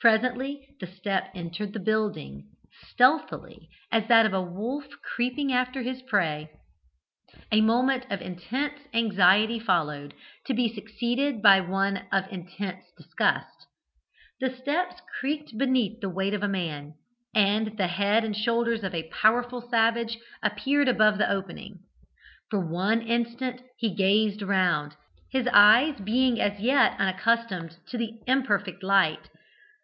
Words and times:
Presently 0.00 0.68
the 0.78 0.86
step 0.86 1.28
entered 1.34 1.72
the 1.72 1.80
building, 1.80 2.48
stealthily 2.90 3.68
as 3.90 4.06
that 4.06 4.26
of 4.26 4.32
a 4.32 4.40
wolf 4.40 4.84
creeping 5.02 5.52
after 5.52 5.82
his 5.82 6.02
prey. 6.02 6.50
A 7.50 7.60
moment 7.62 8.06
of 8.08 8.22
intense 8.22 8.78
anxiety 8.94 9.58
followed, 9.58 10.14
to 10.46 10.54
be 10.54 10.72
succeeded 10.72 11.42
by 11.42 11.58
one 11.60 11.96
of 12.12 12.26
as 12.26 12.30
intense 12.30 12.84
disgust. 12.96 13.66
The 14.38 14.54
steps 14.54 15.02
creaked 15.18 15.58
beneath 15.58 15.98
the 16.00 16.08
weight 16.08 16.32
of 16.32 16.44
a 16.44 16.48
man, 16.48 16.94
and 17.34 17.76
the 17.76 17.88
head 17.88 18.22
and 18.24 18.36
shoulders 18.36 18.84
of 18.84 18.94
a 18.94 19.10
powerful 19.10 19.62
savage 19.68 20.16
appeared 20.44 20.86
above 20.86 21.18
the 21.18 21.28
opening. 21.28 21.80
For 22.50 22.60
one 22.64 23.02
instant 23.02 23.62
he 23.76 23.92
gazed 23.96 24.42
round, 24.42 24.94
his 25.32 25.48
eyes 25.52 25.98
being 26.00 26.40
as 26.40 26.60
yet 26.60 26.94
unaccustomed 27.00 27.78
to 27.88 27.98
the 27.98 28.20
imperfect 28.28 28.84
light. 28.84 29.28